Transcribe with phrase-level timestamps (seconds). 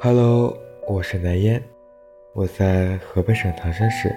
[0.00, 1.60] Hello，我是南烟，
[2.32, 4.14] 我在河北省唐山市。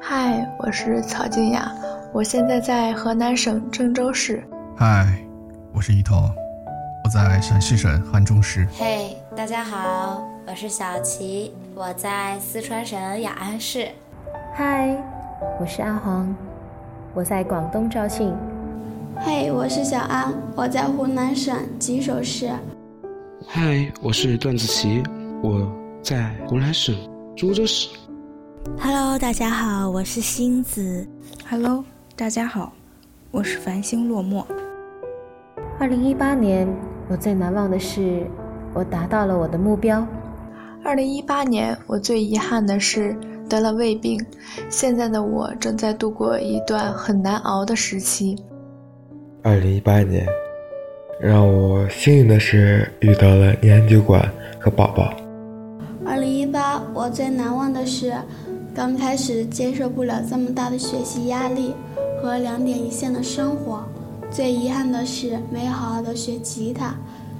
[0.00, 1.74] 嗨，我是曹静雅，
[2.12, 4.44] 我现在在河南省郑州市。
[4.76, 5.04] 嗨，
[5.74, 6.14] 我是一头，
[7.02, 8.64] 我在陕西省汉中市。
[8.78, 13.88] 嘿，大家好，我是小齐，我在四川省雅安市。
[14.54, 14.96] 嗨，
[15.58, 16.32] 我是阿黄，
[17.12, 18.32] 我在广东肇庆。
[19.16, 22.48] 嘿，我是小安，我在湖南省吉首市。
[23.48, 25.02] 嗨，我是段子琪，
[25.40, 26.94] 我在湖南省
[27.36, 27.88] 株洲市。
[28.78, 31.06] Hello，大家好，我是星子。
[31.48, 31.84] Hello，
[32.16, 32.72] 大家好，
[33.30, 34.44] 我是繁星落寞。
[35.78, 36.68] 二零一八年，
[37.08, 38.26] 我最难忘的是，
[38.74, 40.06] 我达到了我的目标。
[40.84, 43.16] 二零一八年，我最遗憾的是
[43.48, 44.20] 得了胃病，
[44.68, 48.36] 现在的我正在度过一段很难熬的时期。
[49.42, 50.26] 二零一八年。
[51.18, 55.14] 让我幸运的是遇到了念安酒馆和宝宝。
[56.04, 58.12] 二零一八，我最难忘的是
[58.74, 61.74] 刚开始接受不了这么大的学习压力
[62.20, 63.82] 和两点一线的生活。
[64.30, 66.94] 最遗憾的是没好好的学吉他。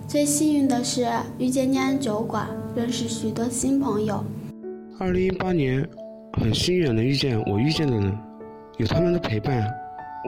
[0.08, 1.06] 最幸运的是
[1.36, 4.24] 遇见念安酒馆，认识许多新朋友。
[4.98, 5.86] 二零一八年，
[6.40, 8.16] 很幸运能遇见我遇见的人，
[8.78, 9.68] 有他们的陪伴，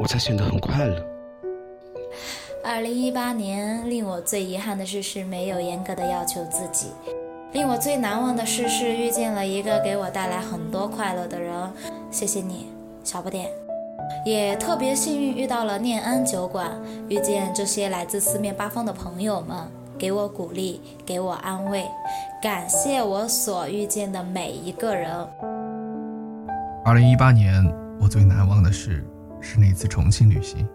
[0.02, 1.02] 我才显得很快乐。
[2.64, 6.88] 二零一八年令我最遗憾的事是没有严格的要求自己，
[7.52, 11.54] 令我最难忘的事是遇见了一个给我带来很多快乐的人。
[12.10, 12.66] 谢谢你，
[13.04, 13.48] 小不点。
[14.24, 16.70] 也特别幸运遇到了念安酒馆，
[17.08, 19.56] 遇见这些来自四面八方的朋友们，
[19.96, 21.84] 给我鼓励，给我安慰。
[22.42, 25.10] 感谢我所遇见的每一个人。
[26.84, 27.64] 二零一八年
[28.00, 29.04] 我最难忘的事
[29.40, 30.66] 是那次重庆旅行，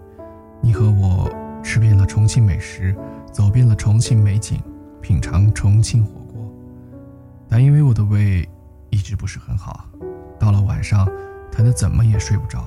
[0.62, 1.43] 你和我。
[1.74, 2.96] 吃遍了重庆美食，
[3.32, 4.62] 走遍了重庆美景，
[5.02, 6.48] 品尝重庆火锅。
[7.50, 8.48] 但因为我的胃
[8.92, 9.84] 一直不是很好，
[10.38, 11.04] 到了晚上
[11.52, 12.64] 疼得怎么也睡不着，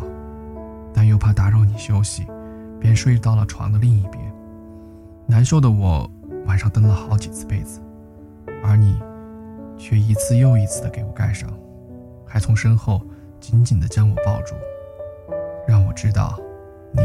[0.92, 2.26] 但又怕打扰你休息，
[2.80, 4.20] 便睡到了床的另一边。
[5.24, 6.10] 难受的我
[6.46, 7.80] 晚上蹬了好几次被子，
[8.64, 8.98] 而你
[9.78, 11.48] 却一次又一次的给我盖上，
[12.26, 13.00] 还从身后
[13.38, 14.56] 紧紧的将我抱住，
[15.64, 16.36] 让我知道
[16.90, 17.02] 你。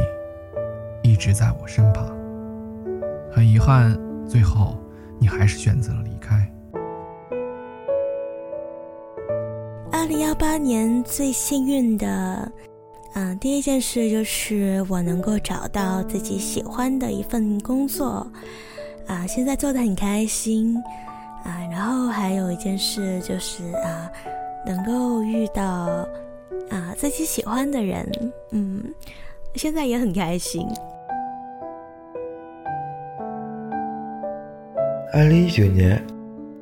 [1.22, 2.04] 一直在我身旁，
[3.32, 3.96] 很遗憾，
[4.28, 4.76] 最后
[5.20, 6.52] 你还是选择了离开。
[9.92, 12.52] 二零幺八年最幸运的，
[13.14, 18.26] 嗯，第一件事就是我能够找到自己喜欢的一份工作，
[19.06, 20.76] 啊，现在做的很开心，
[21.44, 24.10] 啊，然后还有一件事就是啊，
[24.66, 25.64] 能够遇到
[26.72, 28.12] 啊自己喜欢的人，
[28.50, 28.84] 嗯，
[29.54, 30.66] 现在也很开心。
[35.14, 36.02] 二零一九年，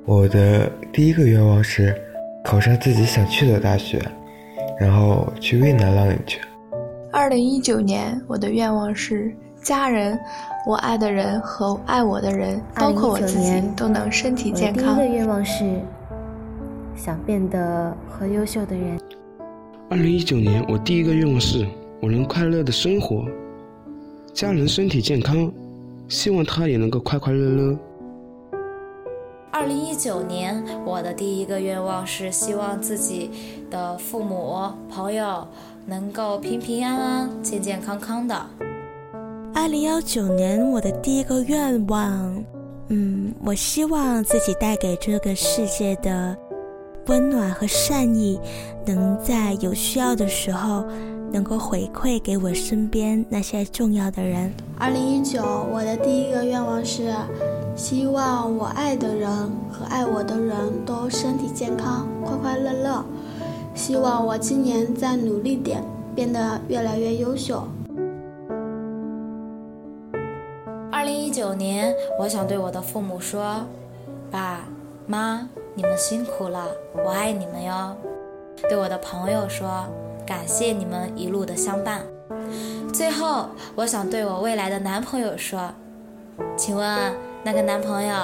[0.05, 1.95] 我的第一个愿望是
[2.43, 4.01] 考上自己想去的大学，
[4.79, 6.41] 然后去渭南浪一圈。
[7.11, 10.17] 二零一九年，我的愿望是家人、
[10.65, 14.97] 我爱的人和爱我的人，包括我自己，都能身体健康。
[14.97, 15.63] 第一个愿望是
[16.95, 18.99] 想变得和优秀的人。
[19.91, 21.67] 二零一九年，我第一个愿望是
[22.01, 23.27] 我能快乐的生活，
[24.33, 25.51] 家人身体健康，
[26.07, 27.77] 希望他也能够快快乐乐。
[29.51, 33.31] 二零一九年，我的第一个愿望是希望自己
[33.71, 35.47] 的父母、朋友
[35.87, 38.35] 能够平平安安、健健康康的。
[39.53, 42.43] 二零幺九年，我的第一个愿望，
[42.89, 46.37] 嗯，我希望自己带给这个世界的
[47.07, 48.39] 温暖和善意，
[48.85, 50.85] 能在有需要的时候。
[51.31, 54.51] 能够回馈给我身边那些重要的人。
[54.79, 57.13] 二零一九，我的第一个愿望是，
[57.79, 59.31] 希望我爱的人
[59.71, 63.05] 和爱我的人都身体健康、快快乐乐。
[63.73, 65.81] 希望我今年再努力点，
[66.13, 67.63] 变得越来越优秀。
[70.91, 73.61] 二零一九年，我想对我的父母说
[74.29, 74.59] ：“爸
[75.07, 77.95] 妈，你们辛苦了，我爱你们哟。”
[78.67, 79.85] 对我的朋友说。
[80.27, 82.03] 感谢你们一路的相伴。
[82.93, 85.71] 最后，我想对我未来的男朋友说
[86.55, 87.11] ：“请问
[87.43, 88.15] 那个男朋友，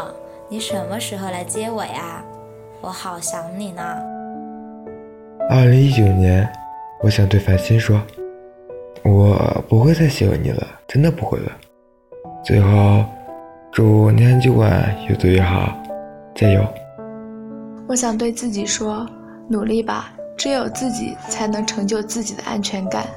[0.50, 2.24] 你什么时候来接我呀？
[2.82, 3.82] 我好想你呢。”
[5.50, 6.48] 二零一九年，
[7.02, 8.02] 我想对繁星说
[9.04, 11.52] ：“我不会再喜欢你了，真的不会了。”
[12.44, 13.06] 最后，
[13.72, 15.74] 祝念安酒馆越做越好，
[16.36, 16.66] 加油！
[17.88, 19.08] 我想对自己说
[19.48, 23.08] ：“努力吧。”只有自己才能成就自己的安全感。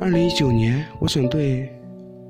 [0.00, 1.72] 二零一九年，我想对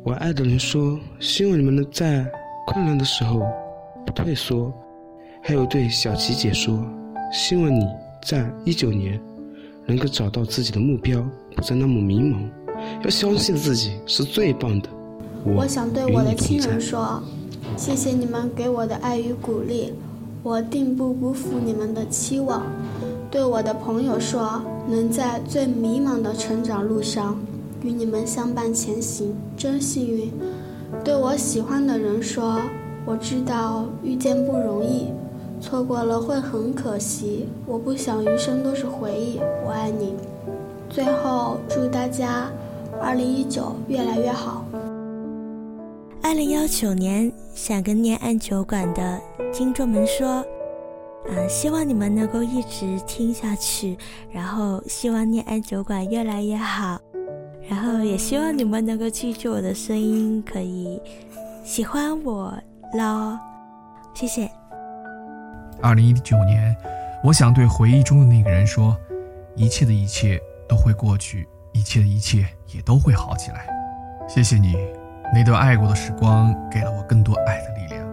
[0.04, 2.26] 我爱的人说：希望你们能在
[2.68, 3.40] 困难的时候
[4.04, 4.70] 不退缩，
[5.42, 6.78] 还有对小琪姐说，
[7.32, 7.86] 希望你
[8.22, 9.18] 在一九年
[9.86, 11.24] 能够找到自己的目标，
[11.56, 12.36] 不再那么迷茫，
[13.02, 14.88] 要相信自己是最棒的。
[15.46, 17.22] 我想对我的亲人说，
[17.74, 19.94] 谢谢你们给我的爱与鼓励，
[20.42, 22.66] 我定不辜负你们的期望。
[23.30, 27.40] 对我的朋友说，能在最迷茫的成长路上
[27.82, 30.30] 与你们相伴前行，真幸运。
[31.08, 32.60] 对我喜欢的人说，
[33.06, 35.06] 我知道遇见不容易，
[35.58, 37.48] 错过了会很可惜。
[37.64, 40.14] 我不想余生都是回忆，我爱你。
[40.90, 42.50] 最后祝大家
[43.00, 44.66] 二零一九越来越好。
[46.22, 49.18] 二零幺九年，想跟念安酒馆的
[49.50, 50.44] 听众们说。
[51.30, 53.96] 嗯，希望你们能够一直听下去，
[54.30, 57.00] 然后希望念安酒馆越来越好，
[57.68, 61.00] 然后也希望你们能够记住我的声音，可以
[61.62, 62.52] 喜欢我
[62.94, 63.38] 喽，
[64.14, 64.50] 谢谢。
[65.82, 66.74] 二零一九年，
[67.22, 68.96] 我想对回忆中的那个人说，
[69.54, 73.66] 一切的一切都会过去，一切的一切也都会好起来。
[74.26, 74.74] 谢谢你，
[75.34, 78.04] 那段爱过的时光给了我更多爱的力量，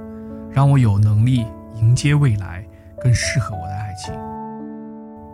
[0.51, 2.63] 让我有能力迎接未来。
[2.98, 4.12] 更适合我的爱情。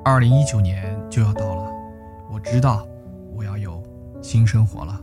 [0.03, 1.71] 二零一九年就要到了，
[2.29, 2.85] 我知道
[4.21, 5.01] 新生活了。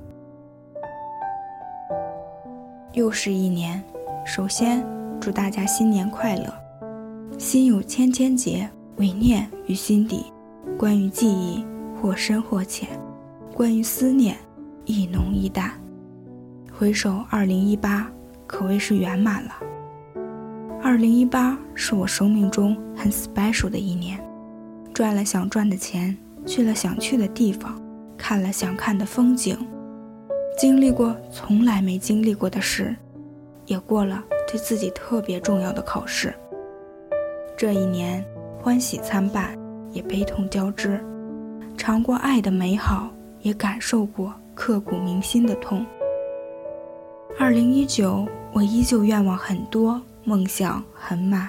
[2.93, 3.82] 又是一年，
[4.25, 4.85] 首先
[5.20, 6.53] 祝大家新年快乐。
[7.38, 10.26] 心有千千结，唯念于心底。
[10.76, 11.65] 关于记忆，
[12.00, 12.88] 或深或浅；
[13.55, 14.37] 关于思念，
[14.85, 15.73] 亦浓亦淡。
[16.73, 18.11] 回首二零一八，
[18.47, 19.50] 可谓是圆满了。
[20.82, 24.21] 二零一八是我生命中很 special 的一年，
[24.94, 26.17] 赚了想赚的钱，
[26.47, 27.81] 去了想去的地方，
[28.19, 29.56] 看了想看的风景，
[30.59, 32.94] 经历过从来没经历过的事，
[33.65, 36.35] 也过了对自己特别重要的考试。
[37.56, 38.23] 这一年，
[38.61, 39.56] 欢喜参半，
[39.93, 41.00] 也悲痛交织，
[41.76, 43.09] 尝过爱的美好，
[43.41, 45.87] 也感受过刻骨铭心的痛。
[47.38, 50.03] 二零一九，我依旧愿望很多。
[50.25, 51.49] 梦想很满，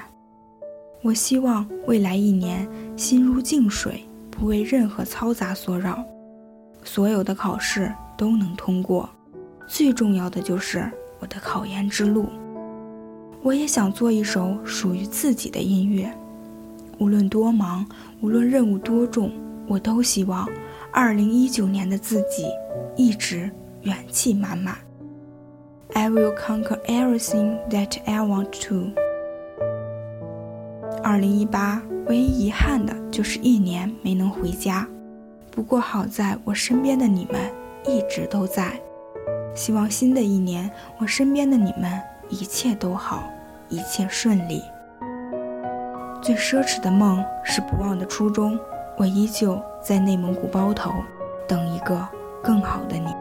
[1.01, 2.65] 我希望未来一年
[2.95, 6.01] 心如静水，不为任何嘈杂所扰，
[6.91, 9.07] 所有的考试都能通过。
[9.67, 12.25] 最重要的就是我的考研之路。
[13.43, 16.11] 我也想做一首属于自己的音乐，
[16.97, 17.85] 无论多忙，
[18.21, 19.31] 无论任务多重，
[19.67, 20.49] 我都希望
[20.91, 22.47] 2019年的自己
[22.97, 23.51] 一直
[23.83, 24.75] 元气满满。
[25.93, 28.89] I will conquer everything that I want to。
[31.03, 34.87] 二零一八，唯一遗憾的就是一年没能回家。
[35.59, 37.53] 不过好在我身边的你们
[37.83, 38.79] 一直都在。
[39.53, 43.29] 希望新的一年，我身边的你们一切都好，
[43.67, 44.63] 一切顺利。
[46.21, 48.57] 最奢侈的梦是不忘的初衷。
[48.97, 50.93] 我依旧在内蒙古包头，
[51.45, 52.07] 等一个
[52.41, 53.13] 更好的你。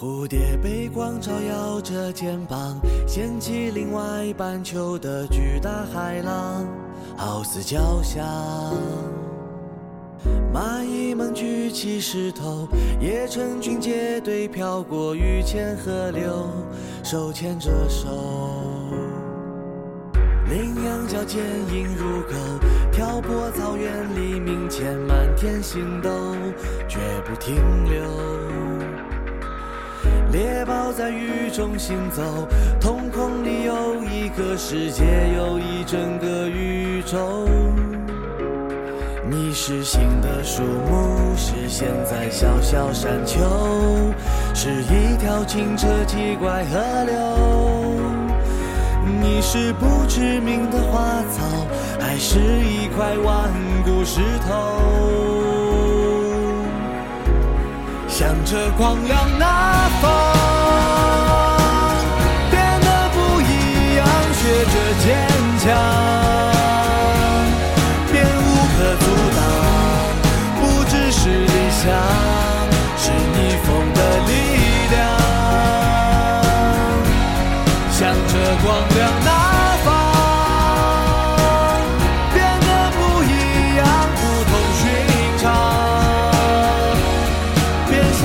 [0.00, 6.66] 蝴蝶被光照耀着肩膀，掀起另外半球的巨大海浪，
[7.14, 8.24] 好似交响。
[10.52, 12.68] 蚂蚁们举起石头，
[13.00, 16.48] 也成群结队飘过雨前河流，
[17.02, 18.08] 手牵着手。
[20.46, 22.34] 羚羊角坚硬如狗，
[22.92, 26.10] 挑拨草原黎明前满天星斗，
[26.86, 28.02] 绝不停留。
[30.30, 32.22] 猎豹在雨中行走，
[32.80, 35.04] 瞳孔里有一个世界，
[35.36, 37.48] 有一整个宇宙。
[39.36, 43.40] 你是新的树木，是现在小小山丘，
[44.54, 47.16] 是一条清澈奇怪河流。
[49.20, 51.66] 你是不知名的花草，
[51.98, 53.50] 还是一块顽
[53.84, 54.52] 固石头？
[58.06, 60.53] 向着光亮那方，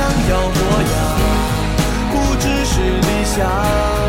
[0.09, 0.95] 想要模样，
[2.11, 4.08] 不只是理想。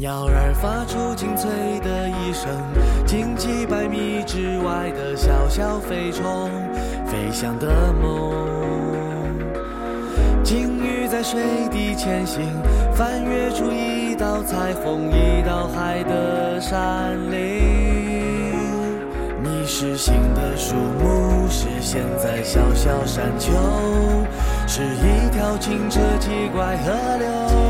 [0.00, 2.50] 鸟儿发出清脆的一声，
[3.04, 6.50] 近几百米之外的小小飞虫，
[7.04, 8.32] 飞翔的梦。
[10.42, 12.40] 鲸鱼在水底前行，
[12.94, 18.56] 翻越出一道彩虹，一道海的山岭。
[19.42, 23.52] 你是新的树木，是现在小小山丘，
[24.66, 27.69] 是一条清澈奇怪河流。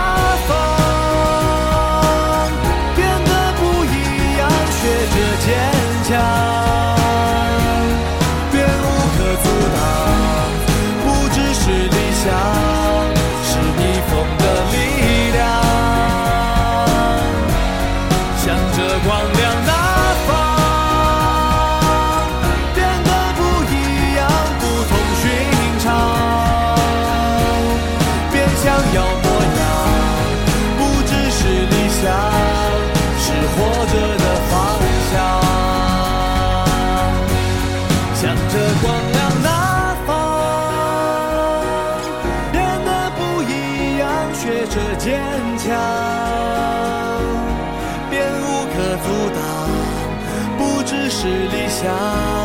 [51.81, 52.40] 想，